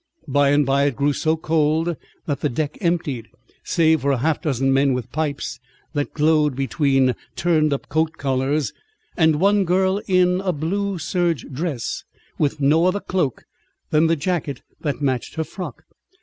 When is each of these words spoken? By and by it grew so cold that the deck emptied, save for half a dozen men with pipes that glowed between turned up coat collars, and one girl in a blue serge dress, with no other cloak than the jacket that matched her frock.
By 0.27 0.49
and 0.49 0.65
by 0.65 0.85
it 0.85 0.95
grew 0.95 1.13
so 1.13 1.37
cold 1.37 1.95
that 2.25 2.39
the 2.39 2.49
deck 2.49 2.75
emptied, 2.81 3.27
save 3.63 4.01
for 4.01 4.17
half 4.17 4.39
a 4.39 4.41
dozen 4.41 4.73
men 4.73 4.93
with 4.93 5.11
pipes 5.11 5.59
that 5.93 6.15
glowed 6.15 6.55
between 6.55 7.13
turned 7.35 7.71
up 7.71 7.87
coat 7.87 8.13
collars, 8.13 8.73
and 9.15 9.35
one 9.39 9.63
girl 9.63 10.01
in 10.07 10.41
a 10.43 10.53
blue 10.53 10.97
serge 10.97 11.45
dress, 11.51 12.03
with 12.39 12.59
no 12.59 12.87
other 12.87 12.99
cloak 12.99 13.43
than 13.91 14.07
the 14.07 14.15
jacket 14.15 14.63
that 14.79 15.03
matched 15.03 15.35
her 15.35 15.43
frock. 15.43 15.83